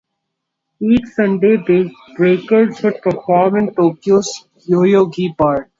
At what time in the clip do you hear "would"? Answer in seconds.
2.81-3.03